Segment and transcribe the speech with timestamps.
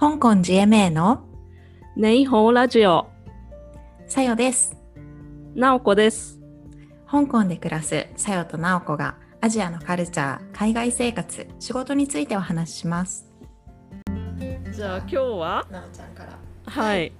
[0.00, 1.24] 香港 GMA の
[1.96, 3.08] ネイホーラジオ、
[4.06, 4.76] さよです。
[5.56, 6.38] なおこです。
[7.10, 13.26] 香港で暮らすさよとなおこがアジアのカルチャー、海外生活、仕事についてお話しします。
[14.72, 16.38] じゃあ今日は、なおちゃんから。
[16.64, 17.10] はい、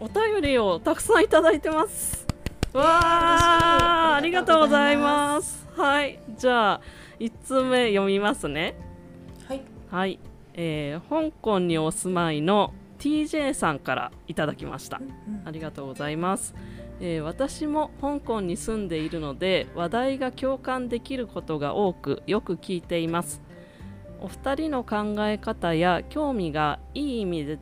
[0.00, 2.26] お便りをたくさんいただいてます。
[2.72, 5.68] わあ、ありがとうございます。
[5.76, 6.80] はい、じゃあ
[7.20, 8.74] 1つ目読みますね。
[9.46, 9.62] はい。
[9.88, 10.18] はい、
[10.60, 15.00] えー香港にお住まいの TJ さんからいただきました。
[15.44, 16.52] ありがとうございます、
[17.00, 23.40] えー私も香港に住んでいるので話題が共感できることが多くよく聞いています。
[24.20, 27.58] お二人の考え方や興味がいい意味で違う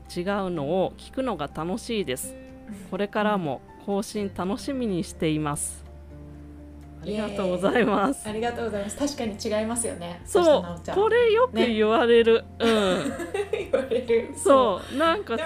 [0.51, 2.35] のを聞くのが楽しいです。
[2.91, 5.85] これからも更新楽しみにしています。
[5.85, 5.86] あ
[7.07, 8.29] りがとうございます。
[8.29, 8.97] ありがとうございます。
[8.97, 10.21] 確かに違いますよね。
[10.25, 10.95] そう。
[10.95, 13.13] これよくね言われる、うん。
[13.53, 14.31] 言われる。
[14.37, 14.97] そう。
[14.97, 15.39] なんか違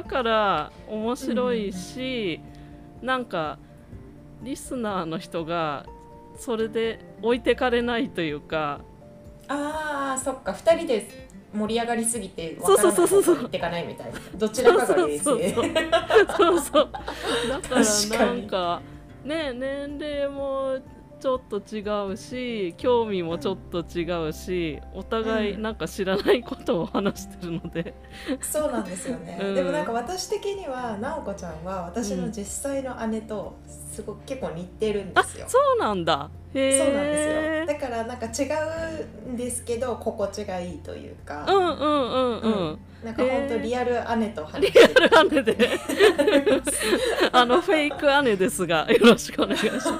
[0.00, 2.40] うから面白いし、
[3.02, 3.58] なんか
[4.42, 5.86] リスナーの人が
[6.36, 8.80] それで置いてかれないというか。
[9.48, 10.52] ああ、そっか。
[10.52, 11.08] 二人で
[11.52, 14.18] 盛り上がりすぎてそうそうそうっていかないみたいな。
[14.36, 15.24] どちらかが冷静。
[15.24, 15.64] そうそう
[16.36, 16.88] そうそう。
[17.48, 18.82] だからなんか
[19.24, 20.78] ね年齢も
[21.20, 21.82] ちょっと違
[22.12, 25.62] うし興味もちょっと違うしお互いうん。
[25.62, 27.94] なんか知らないことを話してるので、
[28.40, 29.54] そうなんですよね、うん。
[29.54, 36.30] でもなんか私的には直子ちゃんは私の実際の姉とすごく結構似てるんであすよ、そうなんだ。
[36.54, 37.80] へえそうなんですよ。
[37.80, 38.48] だからなんか違
[39.28, 42.52] うんですけど心地がいいというか、うんうんうん。
[42.52, 45.08] うん、なんか本当リアル姉と話リアしてる。
[45.08, 45.68] ル姉で。
[47.32, 49.88] あのフェイク姉ですがよろしくお願いします。
[49.88, 49.94] よ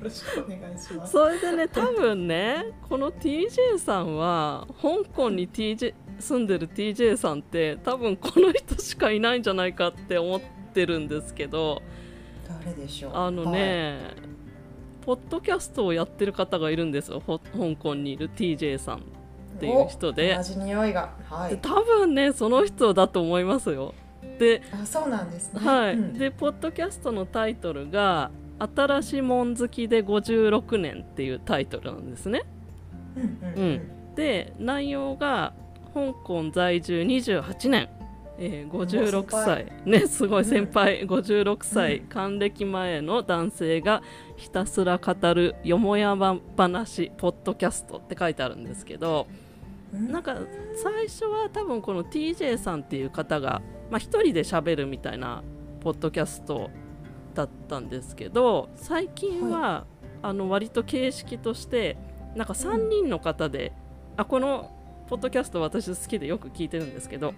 [0.00, 1.12] ろしくお願いします。
[1.12, 10.40] それでね多分ねこの TJ さんは香港に TJ 住んでる TJ さんって多分この人しかいないんじゃないかって思っ
[10.72, 11.82] てるんですけど
[12.64, 13.12] 誰でしょう？
[13.14, 13.98] あのね、
[15.04, 19.02] ポッドキャストをやってる方がいるんですよほ香港にいる TJ さん
[19.56, 20.34] っていう人はい、で。
[20.34, 21.10] お同じ匂いが。
[21.28, 21.50] はい。
[21.50, 23.94] で多分ねその人だと思いますよ。
[24.38, 25.60] であそうなんですね。
[25.60, 26.14] はい、うん。
[26.14, 28.30] でポッドキャストのタイトルが
[28.74, 32.42] 「新しもん好きで56年」っていうタイトルなんですね。
[33.16, 34.14] うんうんうん。
[34.14, 35.52] で内容が
[35.94, 37.88] 香港在住28年、
[38.44, 39.72] えー56歳。
[39.84, 42.06] ねすごい先輩、56歳、うん。
[42.08, 44.02] 還暦前の男性が
[44.36, 49.28] ひたすら語るよもやま話ポッドキャストって書いてあるんですけど
[49.94, 50.10] うん。
[50.10, 50.36] なんか
[50.82, 55.44] 最初は多分この TJ さんっていう方が、まあ、一人で喋るみたいな
[55.80, 56.70] ポッドキャスト
[57.34, 59.86] だったんですけど最近は、
[60.20, 61.96] あの割と形式として
[62.34, 63.72] なんか3人の方で、
[64.16, 64.70] あこの
[65.08, 67.34] ポッドキャスト私好きでよく聞いてるんですけど、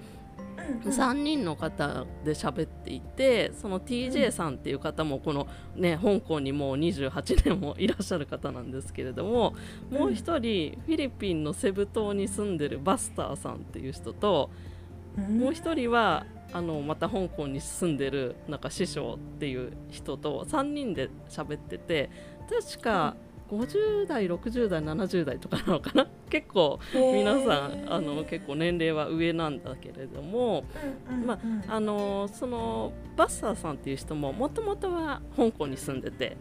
[0.84, 0.98] うんうん。
[0.98, 9.54] 3人の方で喋っていてその TJ さんっていう方もこのね香港にもう28年もいらっしゃる方なんですけれども
[9.90, 14.50] もう一人フィリピンのセブ島に住んでるバスターさんっていう人と
[15.16, 15.38] うん。
[15.40, 22.10] もう一人はあのまた香港に住んでるなんか師匠っていう人と3人で喋ってて
[22.48, 23.16] 確か
[23.50, 26.06] 50代60代70代とかなのかな？
[26.30, 30.64] 結構皆さんあの結構年齢は上なんだけれども
[31.24, 31.38] ま
[31.68, 36.36] あのそのバッサーさんっていう人ももともとは香港に住んでて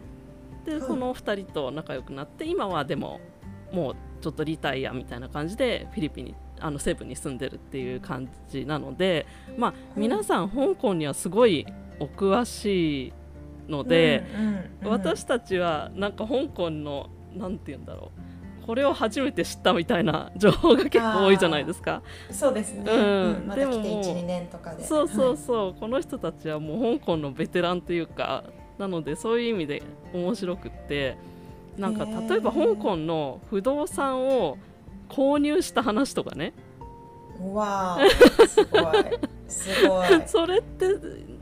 [0.64, 0.80] ではい。
[0.80, 3.20] その2人と仲良くなって今はでも
[3.72, 9.26] もうちょっとリタイアみたいな感じでフィリピンにあのセブンに住んでるっていう感じなので、
[9.58, 11.66] まあ、皆さん香港にはすごい
[12.00, 13.12] お詳しい
[13.68, 14.24] ので、
[14.82, 18.20] 私たちはなんか香港のなんて言うんだろう。
[18.66, 22.02] これを初めて知ったみたいな情報が結構多いじゃないですか。
[22.30, 23.46] そうですね、うん。
[23.46, 24.82] まだ来てでももう12年とかで。
[24.82, 25.36] そうそうはい。
[25.36, 28.44] そう、この人たちはもう香港のベテランというか
[28.78, 29.82] なのでそういう意味で
[30.14, 31.16] 面白くって
[31.76, 34.56] なんか例えば香港の不動産を
[35.08, 36.54] 購入した話とかね。
[37.38, 38.84] うわーすごい。
[39.48, 40.08] すごい。
[40.26, 40.86] それって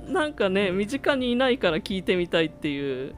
[0.07, 3.15] なんかね身近にいないから聞いてみたいっていう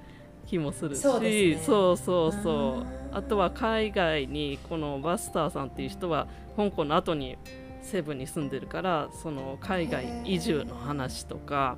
[0.46, 1.58] 気もするしそうね。
[1.64, 2.86] そうそうそう。
[3.12, 6.26] あとは海外にこのバスターさんっていう人は
[6.56, 7.38] 香港の後に
[7.81, 11.76] セブンに住んでるからその海外移住の話とか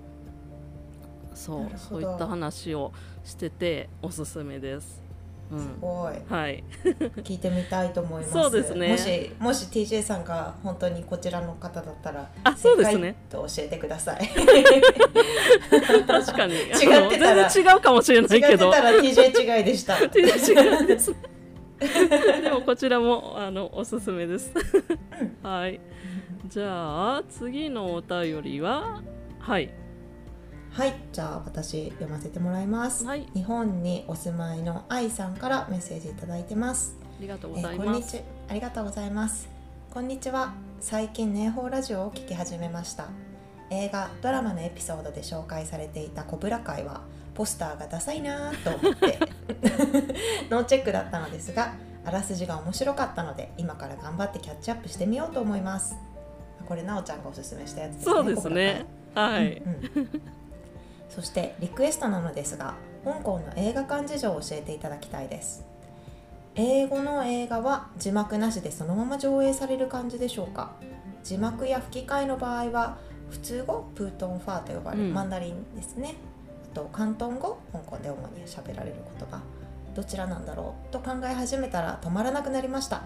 [1.34, 2.92] そうそういった話を
[3.24, 5.05] してておすすめです。
[5.52, 6.14] うすん、ごい。
[6.28, 6.64] はい、
[7.22, 8.32] 聞いてみたいと思います。
[8.32, 8.88] そうですね。
[8.88, 13.14] もしもし TJ さんが本当にこちらの方だったらあそうですね。
[13.30, 14.28] と教えてください。
[16.06, 16.54] 確かに。
[16.74, 19.96] 違ってたら全然違うかもしれない違ってけどたら TJ 違いでした。
[20.08, 21.14] 全然違うです。
[22.42, 24.50] でもこちらもあのおすすめです。
[25.42, 25.80] はい。
[26.48, 29.02] じゃあ次のお便りは
[29.38, 29.70] はい
[30.76, 33.26] はいじゃあ私読ませてもらいます、はい。
[33.32, 36.98] 日本にお住まいの愛さんからメッセージいただいてます。
[37.02, 38.20] ありがとうごえざいます、ーこんにち
[38.50, 39.48] ありがとうございます。
[39.90, 40.52] こんにちは。
[40.80, 43.06] 最近ネ法ラジオを聞き始めました。
[43.70, 47.00] 映画ドラマのエピソードで紹介されていたコブラ会は
[47.32, 49.18] ポスターがダサいなぁと思って
[50.52, 51.72] ノーチェックだったのですが
[52.04, 55.96] あらすじが面白かったので今から頑張ってキャッチアップしてみようと思います。
[56.68, 58.84] これなおちゃんがおすすめしたやつですねそうですね。
[59.14, 60.36] はい、うんうん
[61.08, 62.74] そしてリクエストなのですが
[63.04, 65.64] 香港の映画館事情を教えていただきたいです。
[66.54, 70.72] 英語の映画は字幕なしでそのまま上映される感じでしょうか？
[71.22, 72.98] 字幕や吹き替えの場合は
[73.30, 75.14] 普通語プートンファーと呼ばれる、うん。
[75.14, 76.14] マンダリンですね。
[76.72, 79.40] あと広東語香港で主に喋られる言葉。
[79.94, 83.02] どちらなんだろうと考え始めたら止まらなくなりました、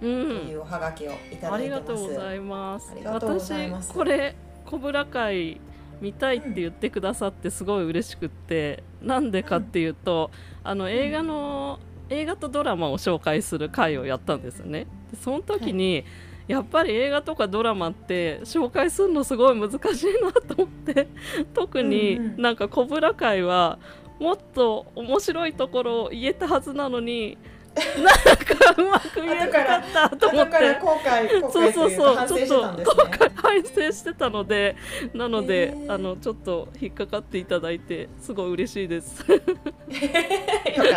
[0.00, 2.02] といんうおはがきをいたありだいてます。
[2.02, 2.90] がとうございます。
[2.90, 3.90] ありがとうございます。
[3.90, 4.34] 私これ
[4.66, 5.60] コブラ会
[6.04, 10.30] 見たいって言ってくださってすごい嬉しくって、なんでかっていうと、
[10.62, 11.80] あの映画の、
[12.10, 14.86] 映画とドラマを紹介する回をやったんですよね。
[15.10, 16.04] でその時に、
[16.46, 21.08] やっぱり映画とかドラマって紹介するのすごい難しいなと思って
[21.54, 23.78] 特になんかコブラ会は
[24.20, 27.38] もっと面白いところを言えたはずなのに
[27.74, 30.50] なんかうまく言えなかったと思って。
[30.50, 32.94] 後から後悔後そうそうそう、か反省してちょっとたんですね。
[32.96, 34.76] 今回反省してたので、
[35.14, 39.24] なので、へーあのちょっと引っかかっていただいて、すごい嬉しいです。
[39.30, 39.44] よか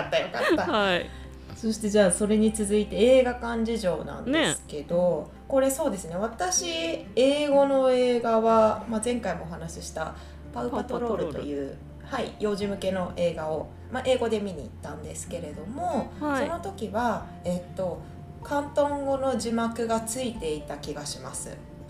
[0.01, 0.71] ったよかった。
[0.71, 1.09] はい、
[1.56, 6.15] そしてじゃあそれに続いて映画館事情なんですけど、これそうですね。
[6.15, 10.13] 私英語の映画は、まあ、前回もお話しした
[10.53, 11.77] 「パウパトロール」という
[12.09, 16.48] はい、幼児向けの映画を、まあ、英語で見に行ったんですけれども、はい。
[16.48, 18.01] その時は、えっと、
[18.45, 21.50] 広東語の字幕がついていた気がします。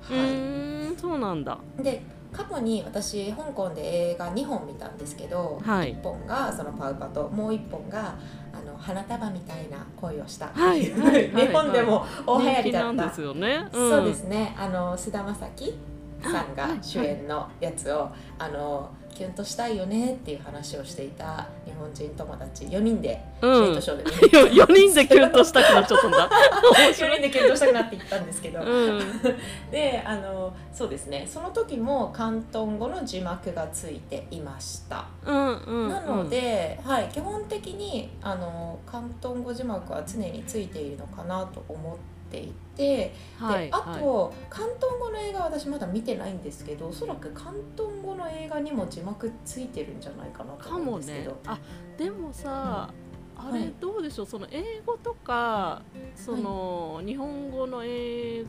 [0.10, 1.60] うはい、ーん、そうなんだ。
[1.78, 5.94] で過去に私香港で映画2本見たんですけど、はい。
[5.94, 8.16] 1本がそのパウパともう1本が
[8.54, 10.90] あの花束みたいな恋をした、はい。
[10.92, 11.32] はい。
[11.32, 11.48] はい。
[11.48, 13.58] 日本でも大流行りだった、ですよね。
[13.60, 13.72] ん。
[13.72, 14.56] そうですね。
[14.58, 15.74] あの菅田将暉
[16.22, 16.72] さんがはい。
[16.74, 16.80] はい。
[16.82, 23.66] 主演のやつを、あのキュンとしたいよねっていう話をしていた日本人友達4人でうん。
[23.66, 26.30] レイトショーで見に行ったん4人でキュンとしたくなっちゃったんだ。
[26.94, 29.02] 4人でキュンとしたくなって行ったんですけど、うん。
[29.72, 35.90] であのそうですねその時も広東語の字幕がついていました、うんうん。
[35.90, 43.68] なので、はい、基本的にあの広東語字幕は常についているのかなと思っていて、うん、はい。
[43.68, 51.32] であと、広東語の映画は私まだ見てないんですけどおそらく広東語の映画にも字幕ついてるんじゃないかなとかも思うんですけど。。
[51.32, 51.60] ねあ、
[51.98, 52.92] でもさ。
[53.40, 55.84] あれはいどうでしょう、その英語とか
[56.16, 58.46] その、日本語の映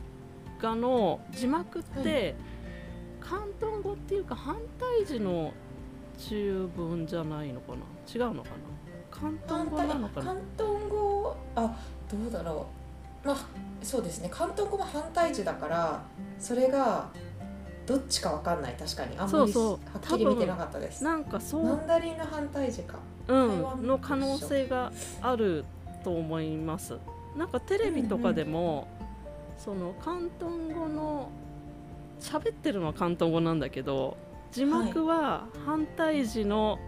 [0.59, 2.33] 画の字幕って、
[3.21, 5.53] 広東語っていうか反対字の
[6.17, 7.77] 中文じゃないのかな？
[8.11, 8.55] 違うのかな？
[9.15, 10.31] 広東語なのかな？
[10.31, 11.77] 広東語あ
[12.11, 12.78] どうだろう
[13.23, 13.37] まあ
[13.81, 14.29] そうですね。
[14.33, 16.03] 広東語も反対字だから
[16.39, 17.09] それが
[17.85, 18.75] どっちかわかんない。
[18.77, 19.17] 確かに。
[19.17, 19.71] あんまりそうそう。
[19.71, 21.03] はっきり見てなかったです。
[21.03, 22.99] なんかそう、マンダリンの反対字か。
[23.27, 23.33] う
[23.83, 25.63] ん、の可能性がある
[26.03, 26.97] と思います。
[27.37, 28.87] なんかテレビとかでも、
[29.57, 31.29] その広東語の
[32.19, 34.17] 喋ってるのは広東語なんだけど
[34.51, 36.79] 字幕は反対字の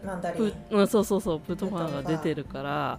[0.00, 0.52] プ、マンダリン。
[0.70, 2.98] うん、そうそうそうプトファーが出てるから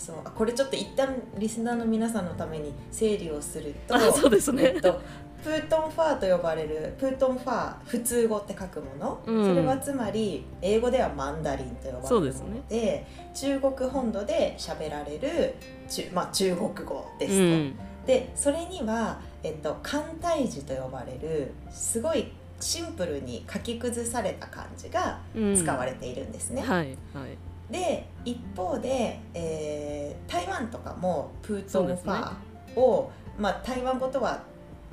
[0.00, 0.16] そう。
[0.24, 4.72] あこれちょっと一旦リスナーの皆さんのために整理をするとあ そうですね。
[4.74, 5.00] えっと、
[5.44, 9.46] プートンファーと呼ばれるプートンファー普通語って書くもの、うん。
[9.46, 12.62] それはつまり英語ではマンダリンと呼ばれるものですね。
[12.68, 15.54] で中国本土で喋られる
[15.88, 17.42] 中,、まあ、中国語ですと。
[17.42, 17.78] うん。
[18.06, 26.62] でそれには、えっと、簡体字と呼ばれるすごいシンプルに書き崩された漢字がうん、使われているんですね。
[26.62, 30.00] はいはいで一方で、えー
[30.30, 34.40] 台湾とかもプートンファーを、まあ、台湾語とは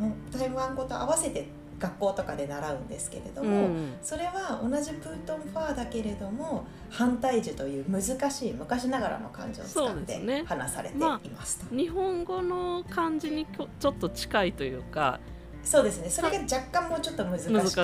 [0.02, 0.32] ん？
[0.32, 3.94] 台湾語と合わせて学校とかで習うんですけれどうも、ん。
[4.02, 11.76] それは同じプートンファーだけれども反対字という難しい昔ながらの漢字を使って話されていまますと。
[11.76, 13.46] 日本語の漢字に
[13.80, 15.20] ちょっと近いというか
[15.64, 16.10] そうですね。
[16.10, 17.40] それが若干もうちょっと難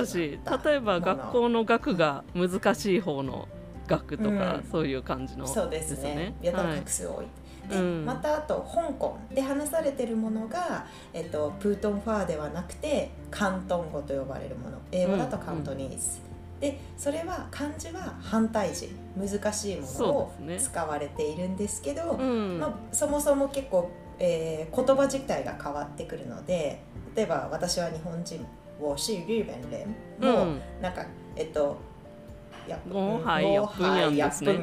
[0.06, 0.40] しい。
[0.64, 3.46] 例えば学校の学が難しい方の
[3.86, 4.64] 学とか、うん。
[4.70, 6.34] そういう感じのそうですね。
[6.42, 7.26] やたら画数多い、
[7.68, 8.04] で、うん。
[8.04, 14.78] またあと香港で話されてるものが、えっと、プートンファーではなくて広東語と呼ばれるもの。
[14.92, 16.20] 英語だとカントニーズ、
[16.60, 18.94] でそれは漢字は反対字。
[19.16, 22.58] 難しいものを使われているんですけどうん。
[22.58, 26.80] まあ、そもそも結構、えー言葉自体が変わってくるので
[27.16, 28.44] 例えば私は日本人
[28.80, 30.60] 我是日本人うも、ん。
[30.80, 31.04] なんか
[31.36, 31.76] えっと
[32.68, 34.54] やごはいやっぷんやんですね。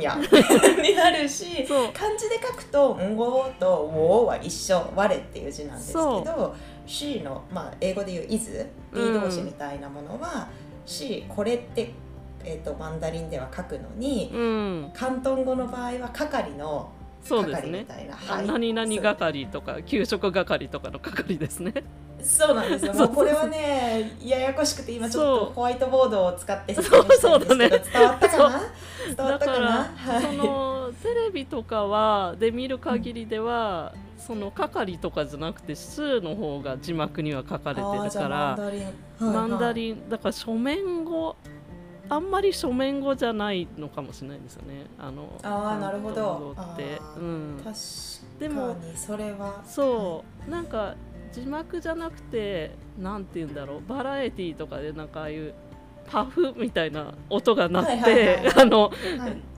[0.81, 6.55] になるし 漢字で書くと「んご」と「wo」は一緒「我」っていう字なんですけど
[6.85, 9.13] 「し」の、まあ、英語で言う「is」うん。
[9.13, 10.47] B 動詞みたいなものは
[10.85, 11.91] 「し」これって、
[12.43, 14.91] えっとマンダリンでは書くのにうん。
[14.95, 16.89] 広東語の場合は係の
[17.23, 17.85] そうですね。
[18.47, 21.73] 何々係とか給食係とかの係ですね
[22.23, 22.93] そうなんですよ。
[22.93, 28.61] もうこれはね、ややこしくて今ちょっとホワイトボードを使って説明したいんですけど、そうそうだね伝わったかな？
[29.15, 29.59] 伝わったかな？
[29.59, 38.57] ら、そのテレビとかはで見る限りでは、その係とかじゃなくて数の方が字幕には書かれてるから
[39.19, 41.35] マンダリン、だから書面語
[42.09, 44.85] あんまり書面語じゃないのかもしれないですよね。
[44.99, 46.53] あのあーなるほど。
[46.59, 46.77] っ
[47.17, 47.73] うん、確
[48.37, 49.63] でもかにそれは。
[49.65, 50.51] そう。
[50.51, 50.95] なんか
[51.31, 55.53] 字幕じゃなくてなんて言うんだろうバラエティーとかでなんかああいう
[56.09, 59.51] パフみたいな音が鳴って、あのはい。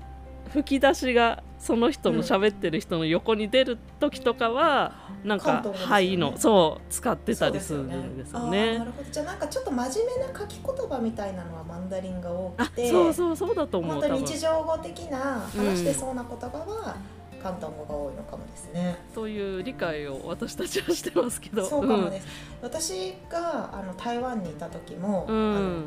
[0.54, 5.94] 吹き出しがその人の喋ってる人の横に出る時とかは、なんか「関東語ですよね。
[5.94, 8.08] はい」のそう使ってたりするそうですよね。
[8.08, 8.86] んですよねな。
[8.86, 9.10] るほど。
[9.10, 15.18] じゃあなんかちょっと真面目な書き言葉みたいなのはマンダリンが多あくて、そうそうそうだと思う本当に日常語的な
[15.56, 16.96] 話してそうな言葉は
[17.44, 18.96] 広東語が多いのかもですね。
[19.14, 21.66] という理解を私たちはしてますけど。
[21.66, 22.28] そうかもです。
[22.62, 25.86] 私があの台湾にいた時も、うん、あのうん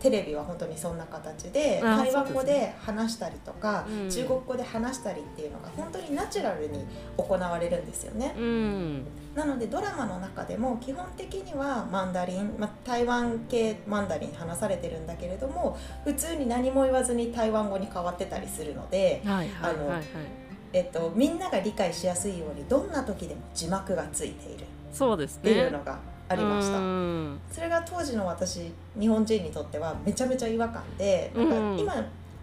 [0.00, 4.10] テレビは本当にそんな形であ台湾語で話したりとか、うん。
[4.10, 6.84] 中国語で話したりっていうのが本当にナチュラルに
[7.16, 8.34] 行われるんですよね。
[8.36, 9.06] うん。
[9.34, 20.04] なのでドラマの中でも基本的にはマンダリン、まあ、台湾系マンダリン話されてるんだけれども普通に何も言わずに台湾語に変わってたりするので、はいはいはいはい
[20.74, 24.66] えっと、みんなが理解しやすいようにどんな時でも字幕がついている。
[24.92, 26.78] そうですっていうねのがありました。
[26.78, 27.40] うん。
[27.50, 31.94] それが当時の私日本人にとってはめちゃめちゃ違和感でなんかうん今,、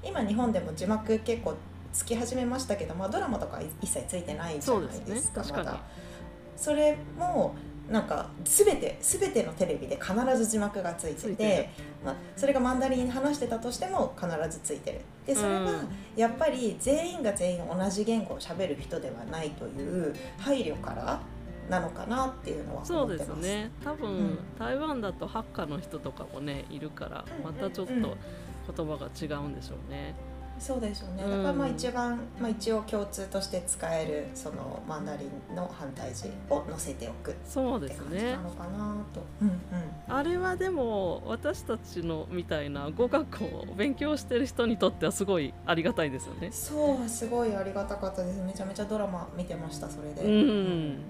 [0.01, 1.55] 今日本でも字幕結構
[1.91, 5.81] つき始めましたけど、まあ、ドラマとか一切ついてないじゃないでですすかねまだ。
[6.55, 7.53] それも
[7.91, 11.83] なんか全て全てのテレビで必ず字幕がついてててる。
[12.05, 15.01] まあ、それがマンダリン話してたとしても必ずついてる。
[15.25, 15.87] でそれはうん。
[16.15, 21.19] やっぱり全員が全員同じ言語を喋る人ではないという配慮から
[21.69, 23.41] なのかなっていうのはそうで思ってます。
[23.41, 23.71] すね。
[23.83, 24.39] 多分、うん。
[24.57, 30.15] 台湾だとハッカーの人とかもねいるからうんまたちょっとうん言葉が違うんでしょうね。
[30.61, 31.23] そうですよね。
[31.23, 39.21] うんだからまあ一番、まあ一応共通として使えるそのマンダリンの反対字を載せておくっそうてですね感じなのかなと。
[39.41, 39.55] うんうん。
[40.07, 46.51] あれはでも私たちのみたいな語学を勉強してる人にとってはすごいありがたいですよね。
[46.51, 48.39] そうすごいありがたかったです。
[48.41, 50.21] めちゃめちゃドラマ見てましたそれで。
[50.21, 51.01] うんで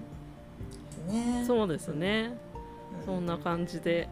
[0.92, 1.44] すね。
[1.46, 2.32] そうですね。
[2.46, 2.52] うん
[3.04, 4.08] そんな感じで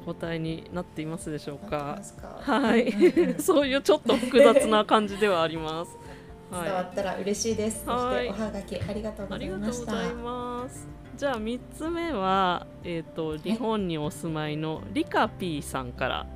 [0.00, 2.00] 答えになっていますでしょうか
[2.40, 2.92] はい
[3.40, 5.96] そういうちょっと複雑な感じではあります。
[6.50, 7.88] 伝わはったら嬉しいです。
[7.88, 9.92] はいおはがきありがとうございました。
[9.92, 10.88] うございます。
[11.16, 16.26] じゃあ3つ目は、えー、と日本にお住まいのリカピーさんから、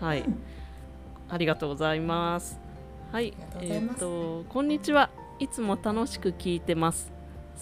[0.00, 0.42] はい、う ん
[1.28, 2.60] ありがとうございます。
[3.10, 5.10] はいえーとこんにちは。
[5.38, 7.11] いつも楽しく聞いてます。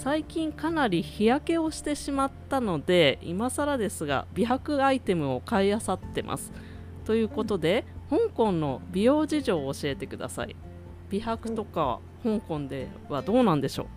[0.03, 6.53] 最近かなり日焼けをしてしまったので今更ですが美白アイテムを買いあさってます。
[7.05, 10.57] ということで、香港の美容事情を教えてください。
[11.11, 13.89] 美白とか香港ではどうなんでしょ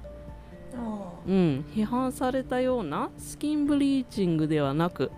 [0.75, 1.65] あううん。
[1.73, 5.09] 批判されたようなスキンブリーチングではなく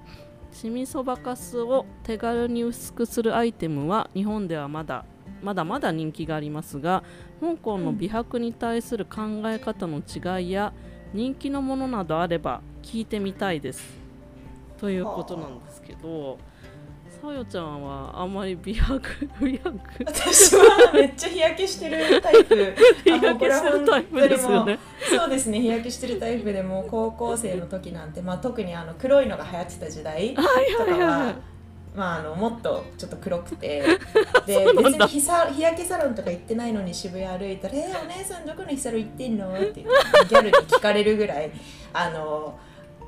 [0.51, 5.05] シミそばかすを手軽に薄くするアイテムは日本ではまだ
[5.41, 7.03] まだまだ人気がありますが
[7.41, 10.73] 香港の美白に対する考え方の違いや
[11.13, 14.05] 人気のものなどあれば聞いてみたいです。
[14.77, 16.37] ということなんですけど
[17.21, 19.01] さよちゃんはあんまり美白
[19.41, 19.79] 美白。
[20.05, 22.75] 私はめっちゃ日焼けしてるタイプ。
[23.03, 24.77] 日焼けしてるタイプですよね。
[25.17, 31.35] そうですね日焼けしてるタイプでも高校生の時なんて、まあ、特にあの黒いのが流行ってた時代とはいかはいはは、
[31.95, 33.81] まあ、あのもっとちょっと黒くて
[34.45, 39.83] で別に日さ日焼けサロンとか行ってないのに渋谷歩いたら「えーお姉さんどこの日サロン行ってんの?」って言って
[40.27, 41.51] ギャルに聞かれるぐらい
[41.93, 42.57] あの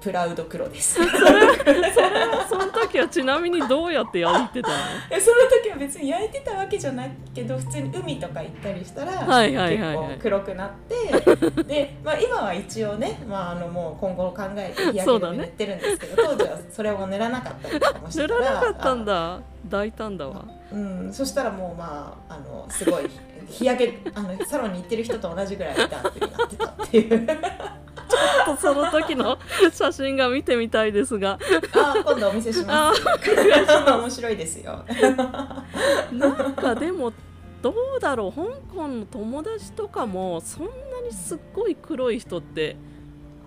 [0.01, 0.95] プラウド黒です。
[0.99, 4.75] それはその時はちなみにどうやって焼いてたの？
[5.09, 19.13] えその時は別に焼いてたわけじゃないけど普通に海とか行ったりしたら、はい結構黒くなって で、まあ、今は一応ね、まあ、あのもう今後を考えて日焼け止め塗ってるんですけど、当時はそれを塗らなかったりとかもして塗たらなかったんだ。
[19.13, 20.45] だ大胆だわ。
[20.71, 23.09] うん、そしたらもうまああのすごい
[23.49, 27.27] 日焼けあのサロンに行ってる人と同じぐらいダークになってたっていう
[28.07, 29.37] ちょっとその時の
[29.71, 31.39] 写真が見てみたいですが。
[31.73, 32.91] あ今度お見せしあ。
[32.91, 34.83] ます面白いですよ。
[36.11, 37.11] なんかでも
[37.61, 38.31] どうだろう。
[38.31, 40.71] 香港の友達とかもそんな
[41.05, 42.77] にすっごい黒い人って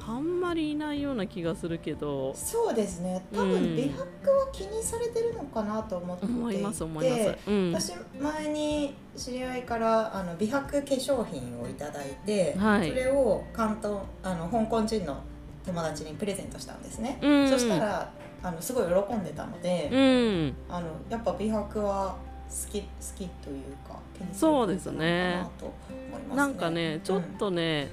[0.07, 2.35] あんまりいないような気がするけど。
[2.35, 3.25] そうですね。
[3.33, 3.51] 多うん。
[3.51, 12.89] 分美白は気にされてるのかなと思っていて、思います思います、うん、私前に知り合いからあの美白化粧品をいただいて、はい。
[12.89, 15.23] それを関東あの香港人の
[15.65, 17.49] 友達にプレゼントしたんですね、うん。
[17.49, 18.11] そしたら
[18.43, 20.55] あのすごい喜んでたので、うん。
[20.69, 22.17] あのやっぱ美白は
[22.49, 24.01] 好き好きというか
[24.33, 26.37] そうですねなと思いますね。
[26.37, 27.89] なんかねちょっとね、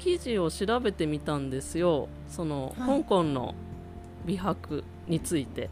[0.00, 2.08] 記事を調べてみたんですよ。
[2.28, 3.02] その、はい。
[3.02, 3.54] 香港の
[4.24, 5.68] 美白について。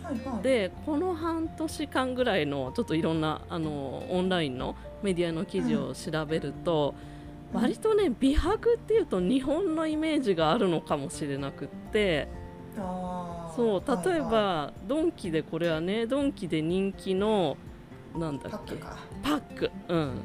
[0.00, 6.94] うんはいはい、でこの半年間ぐらいのちょっといろんなあのオンラインのメディアの記事を調べると、
[7.54, 7.60] うん。
[7.62, 12.26] 割とね美白っていうと日本のイメージがあるのかもしれなくって。
[13.54, 14.32] そう例えば、はい。
[14.32, 17.56] はドンキでこれはねドンキで人気の
[18.16, 18.74] なんいだっけ？
[19.22, 19.70] パック。
[19.88, 20.20] うん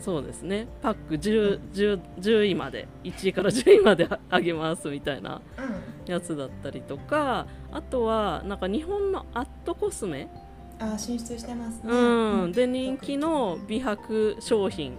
[0.00, 0.68] そうですね。
[0.82, 10.28] パック 10, 10, 10位まで1位から10位まであげますみたいなうん、やつだったりとかあとはなんか日本のアットコスメ、
[10.78, 14.92] あー進出してますね、うん、で人気の美白商品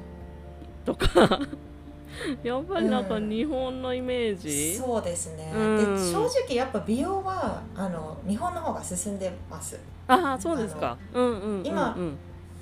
[0.86, 1.40] とか。
[2.42, 5.78] やっぱりなんか日本のイメージ、そうですね、うん。
[5.78, 10.98] で正直やっぱ美容はあの日本の方が進んでます、ああそうですか。
[11.14, 11.66] うんうんうんうん。
[11.68, 11.98] 今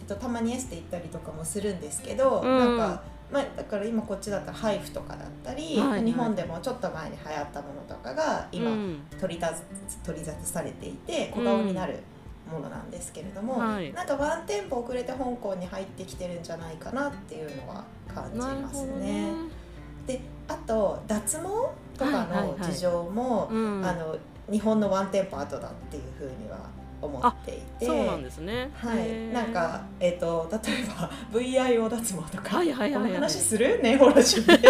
[0.06, 2.60] と、たまにエステ行ったりとかもするんですけど、うん。
[2.60, 6.06] なんか、まあ、だから今こっちだったらハイフとかだったり、はいはい。
[6.06, 9.00] 日本でもちょっと前に流行ったものとかが今、うん。
[9.20, 9.64] 取り出す
[10.04, 12.00] 取り沙汰されていて小顔になる
[12.52, 13.92] ものなんですけれども、はい。
[13.94, 19.32] なんかワンテンポ遅れて香港に入ってきてるんじゃないかなっていうのは感じますね。
[19.32, 19.34] ね。
[20.06, 21.44] であと脱毛
[21.98, 23.86] とかの事情も、うん。
[23.86, 24.16] あの
[24.52, 26.60] 日本のワンテンポ後だっていうふうには
[27.06, 27.86] 思っていて。
[27.86, 28.70] そうなんですね。
[28.76, 33.04] はい、なんか、えっと例えば VIO 脱毛とか、はいはいはいはい。
[33.04, 33.82] この話する？
[33.82, 34.54] ねほらしで。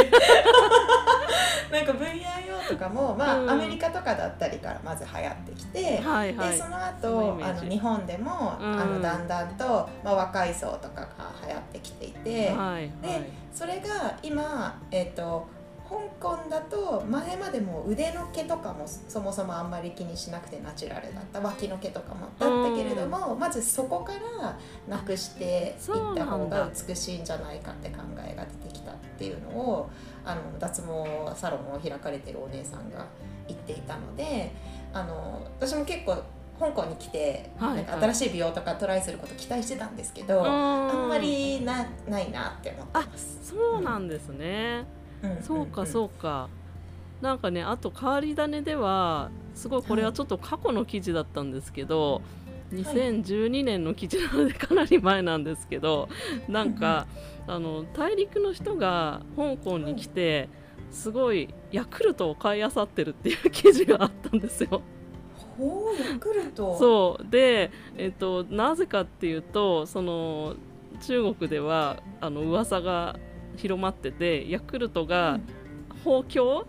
[1.72, 3.50] なんか VIO とかも、まあうん。
[3.50, 6.50] アメリカとかだったりからまず流行ってきて、はいはい。
[6.52, 8.80] でその後あの日本でも、うん。
[8.80, 11.10] あのだんだんと、まあ、若い層とかが
[11.48, 12.92] 流行ってきていて、はいはい。
[13.02, 15.48] でそれが今、えっと
[15.96, 29.90] 香港だと前までも腕の毛とかもそもそもあんまり気にしなくてナチュラルだった脇の毛とかもだったけれども、まずそこからなくしていった方が美しいんじゃないかって考えが出てきたっていうのを
[30.26, 30.88] あの脱毛
[31.36, 33.06] サロンを開かれてるお姉さんが
[33.48, 34.52] 言っていたので
[34.92, 36.22] あの私も結構
[36.60, 38.30] 香港に来て、はいなんか新しい。
[38.30, 43.40] 美容とかトライすること期待してたんですけど、あんまりなないなって思ってます。
[43.44, 45.05] そうなんですね、うん
[45.42, 46.50] そうかうそうか
[47.22, 52.22] なんかねあと変わり種ではすごいこれはちょっと過去の記事だったんですけど、
[52.74, 56.10] 2012年の記事なのでかなり前なんですけど
[56.50, 57.08] なんか
[57.48, 60.50] あの大陸の人が香港に来て
[60.92, 64.70] すごいヤクルトを買い漁ってるっていう記事があったんですよ。
[64.78, 64.96] ん
[65.58, 66.78] ほうヤクルト。
[66.78, 67.30] そう。
[67.30, 70.56] で、えっと、なぜかっていうとその
[71.02, 73.18] 中国ではあの噂が
[73.56, 75.40] 広まっててヤクルトが
[76.04, 76.66] 包協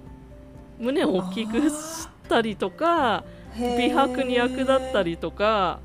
[0.79, 3.25] 胸を大きくしたりとか
[3.79, 5.81] 美白に役立ったりとか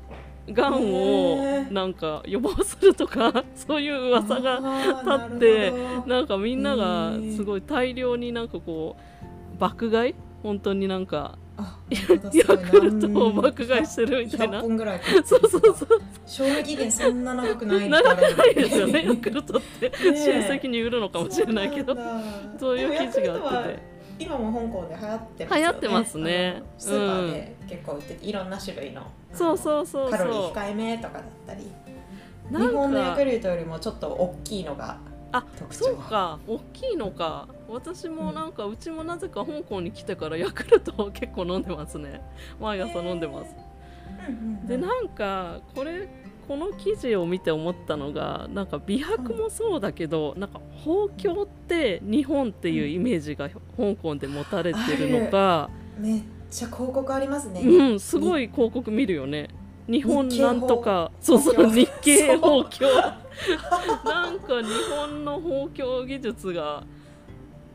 [0.50, 5.72] がんをなんか予防するとか そういう噂がが立って
[6.06, 8.96] なんかみんながすごい大量になんかこ
[9.56, 10.14] う爆買い？
[10.42, 11.38] 本当になんか
[11.90, 14.58] ヤクルトを爆買いしてるみたいな。
[14.58, 16.02] 100本ぐらいそうそうそう。
[16.26, 17.88] 賞味期限そんな長くない。
[17.88, 18.54] 長くない。
[18.54, 21.96] ですよねヤクルトって親戚に売るのかもしれないけど
[22.58, 25.56] そういう記事があってて今も香港で流行ってますよね。
[25.56, 26.62] 流行ってますね。
[26.78, 31.70] スーパーで結構売ってていろんな種類のそうそうそうカロリーそ控えめとかだったり。
[32.50, 34.98] う日本のヤクルトよりもちょっと大きいのが
[35.32, 36.38] あそうか。
[36.46, 37.48] 大きいのか。
[37.68, 42.20] 私もなんかうちもなぜか香港に来てからヤクルトを結構飲んでますね。
[42.60, 43.54] 毎朝飲んでます。
[44.66, 46.08] でなんかこれ
[46.46, 57.60] この記事を見て思ったのがなんか美白もそうだけど、なんか包協って日本っていうイメージが香港で持たれてるのが、めっちゃ広告ありますね。
[57.62, 59.48] うん、すごい広告見るよね。
[59.88, 62.86] 日本なんとかそうそう包日系包協
[64.04, 66.84] なんか日本の包協技術が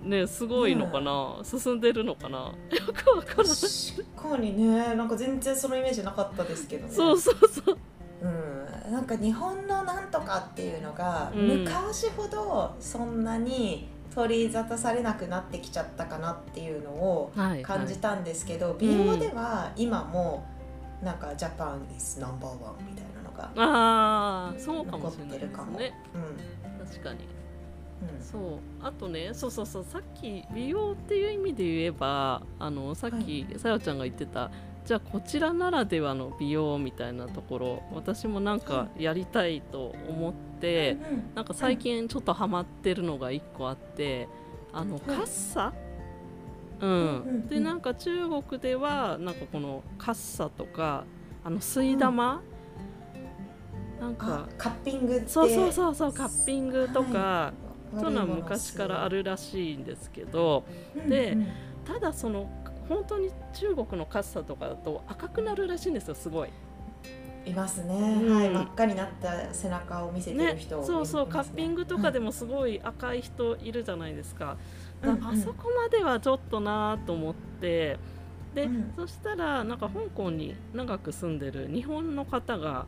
[0.04, 2.38] ねすごいのかな、進んでるのかな？
[2.38, 2.54] よ
[2.94, 3.56] くわからない
[4.16, 6.94] 確かにね、なんか全然そのイメージなかったですけどね。
[6.94, 7.78] そうそうそう。
[8.22, 11.62] うん、なんか日本のなんとかっていうのが、うん。
[11.64, 20.46] 昔ほどそんなに取り沙汰されなくなってきちゃったかなっていうのをはい感じたんですけど、美容では今も
[21.04, 25.48] なんかジャパン is number one みたいなのが、ああそうかもしれないで。
[25.48, 25.94] すね。
[26.16, 26.88] うん。
[26.88, 27.20] 確かに。
[28.02, 28.22] うん。
[28.24, 34.52] そうあとねそうそうそうさっき美容っていう意味で言えばあのさっきさよちゃんが言ってた
[34.86, 44.28] じゃあこちらならではの美容みたいなところ私もなんかやりたいと思って、うんなんか最近ちょっとハマってるのが1個あって
[44.74, 45.87] あのカッサ、うん
[46.82, 47.22] うん。
[47.22, 51.06] うんでなんか中国ではなんかこのカッサとか
[51.44, 52.42] あの吸い玉、
[54.00, 57.54] なんあかカッピングそうそうそうそうカッピングとか、は
[57.94, 60.66] そういうのは昔からあるらしいんですけど
[61.08, 61.48] でうんうん。
[61.86, 62.50] ただその
[62.90, 66.50] 本当に中国のカッサとかだと赤くなるらしいんですよすごい。
[67.46, 68.36] いますね、うん。
[68.36, 68.50] はい。
[68.50, 70.60] 真っ赤になった背中を見せてるね。
[70.60, 74.58] 人、そうそう、カッピングとかでもすごい赤い人いるじゃないですか。
[75.04, 77.98] あそこまではちょっとなと思って
[78.54, 78.94] で、うん。
[78.96, 82.86] そしたらなんか香港に長く住んでる日本の方が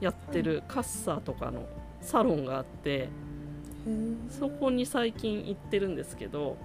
[0.00, 1.66] やってるカッサとかの
[2.00, 4.30] サロンがあってへー。
[4.30, 6.56] そこに最近行ってるんですけど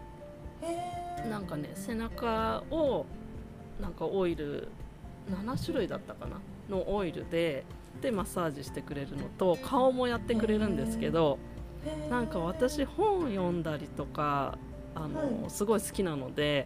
[1.30, 3.06] なんかね背中を
[3.82, 4.67] なんかオイル
[5.30, 7.63] 7種類だったかなのオイルで
[8.01, 11.38] でマッサージしてくれるのと顔もやってくれるんですけど
[12.10, 14.58] なんか私本読んだりとか
[14.95, 15.49] あの、はい。
[15.49, 16.65] すごい好きなので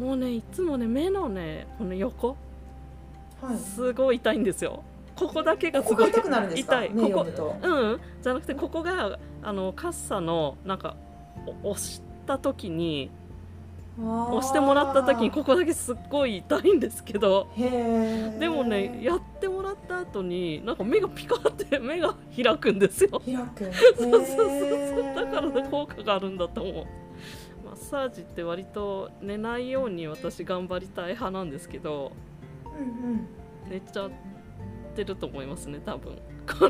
[0.00, 2.36] うんもうねいつもね目のねこの横
[3.42, 3.58] うんはい。
[3.58, 4.82] すごい痛いんですよ。
[5.16, 6.84] ここだけがすごい痛くなるんですか？
[6.84, 7.12] 痛い。
[7.12, 8.00] ここうん。
[8.22, 10.96] じゃなくてここがあのカッサのなんか
[11.62, 13.10] お押した時に
[14.00, 17.48] 押押してもらった時にここだけすっごい痛いんですけど。
[17.56, 23.20] でもねやってもらった後になんか目がピカって 目が開くんですよ。
[23.24, 23.72] 開く。
[23.96, 26.86] そうそうそうだからね効果があるんだと思う。
[27.64, 32.12] マッサージって割と寝ないように私頑張りたい派なんですけど。
[32.64, 33.26] うんうん。
[33.68, 34.29] 寝ちゃって
[35.04, 36.18] ると思いますね多分。
[36.46, 36.64] そ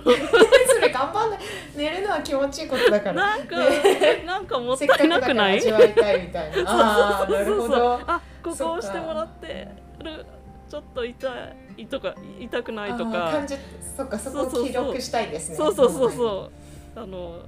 [0.81, 1.41] れ頑張んない
[1.77, 3.37] 寝るのは気持ちいいことだから。
[3.37, 4.23] なんかね。
[4.27, 5.59] なんかもったいなくない？
[5.59, 6.71] 味わいたいみたいな。
[6.71, 7.95] ああなるほど。
[8.07, 9.69] あここ押してもらって
[10.03, 10.27] る。
[10.69, 11.29] ちょっと痛
[11.77, 13.31] いとか痛くないとか。
[13.33, 13.57] 感じ
[13.97, 15.57] そっかそこを記録したいですね。
[15.57, 16.51] そうそうそうそ
[16.97, 17.01] う。
[17.01, 17.41] あの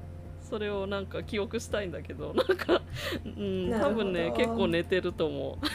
[0.49, 2.35] それをなんか記憶したいんだけど。
[2.35, 2.83] なんか、
[3.25, 5.67] うん、多分ね結構寝てると思う。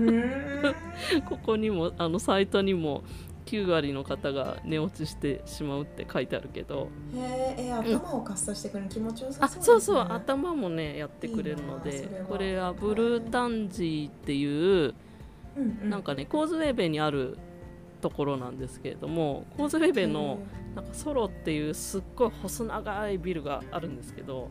[1.28, 3.04] ここにもあのサイトにも
[3.48, 6.88] 9割の方が寝落ちしてしまうって書いてあるけど。
[7.14, 9.64] へーえ頭を活性してくれる気持ちよさあそうね。
[9.64, 14.94] そうそう頭もねやってくれるのでこれはブルータンジーっていう
[15.56, 15.90] うんうん。
[15.90, 17.38] なんかねコーズウェイベイにある
[18.02, 20.38] ところなんですけれどもコーズウェイベイの
[20.76, 24.48] なんかソロっていうすっごい細長いビルがあるんですけど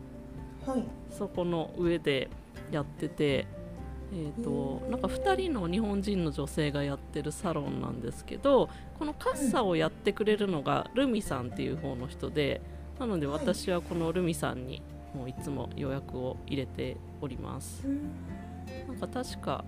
[0.66, 0.84] はい。
[1.10, 2.28] そこの上で
[2.70, 3.46] やってて、
[4.12, 12.60] えー、となんか2人の日本人の女性がやってるサロンなんですけどこのカッサをやってくれるのがルミさんっていう方の人で
[12.98, 14.82] なので私はこのルミさんに
[15.14, 17.86] もういつも予約を入れております。
[18.86, 19.64] なんか確か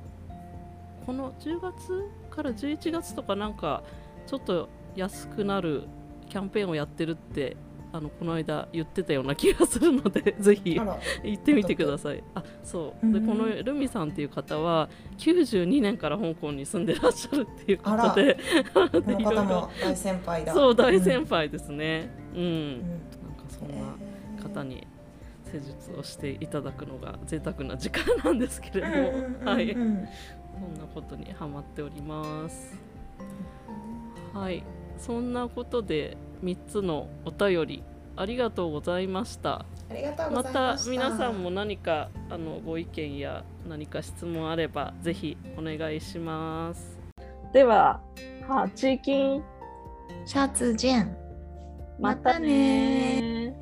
[1.06, 3.82] この10月から11月とかなんか
[4.26, 5.84] ちょっと安くなる
[6.28, 7.56] キャンペーンをやってるって
[7.92, 12.22] あのこの間言ってたような気がするので ぜひ行ってみてください。
[12.34, 13.12] あそう。
[13.12, 13.26] でうん。
[13.26, 18.36] このルミさんっていう方は92年から香港に住んでらっしゃるっていう方で
[18.72, 19.12] こので。
[19.12, 20.54] いろいろ方も大先輩だ。
[20.54, 22.10] そう大先輩ですね。
[22.34, 22.80] うん、うん。
[22.80, 24.86] なんかそんな方に
[25.44, 29.48] 施術をしていただくのが贅沢な時間なんですけれども、うん。
[29.48, 29.72] はい。
[29.72, 32.78] そんなことにハマっております。
[34.32, 34.62] はい、
[34.96, 37.82] そんなことで3つのお便り
[38.16, 39.64] ありがとうございました。
[39.90, 40.84] ありがとうごまざいました。
[40.84, 47.00] た皆さんも何かあのご意見や何か質問あればぜひお願いします。
[47.52, 48.00] では、
[48.46, 49.42] はチーキン
[50.26, 51.16] シャツジェン。
[51.98, 53.54] またね